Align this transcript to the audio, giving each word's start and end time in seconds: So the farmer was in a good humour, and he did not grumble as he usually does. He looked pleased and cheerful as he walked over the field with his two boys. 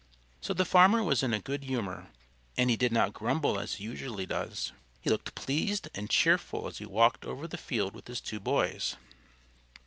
So 0.39 0.55
the 0.55 0.65
farmer 0.65 1.03
was 1.03 1.21
in 1.21 1.31
a 1.31 1.39
good 1.39 1.63
humour, 1.65 2.09
and 2.57 2.71
he 2.71 2.75
did 2.75 2.91
not 2.91 3.13
grumble 3.13 3.59
as 3.59 3.75
he 3.75 3.83
usually 3.83 4.25
does. 4.25 4.71
He 4.99 5.11
looked 5.11 5.35
pleased 5.35 5.89
and 5.93 6.09
cheerful 6.09 6.65
as 6.65 6.79
he 6.79 6.87
walked 6.87 7.23
over 7.23 7.47
the 7.47 7.55
field 7.59 7.93
with 7.93 8.07
his 8.07 8.19
two 8.19 8.39
boys. 8.39 8.95